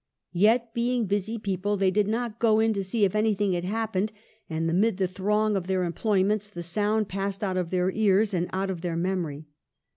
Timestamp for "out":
7.43-7.55, 8.51-8.71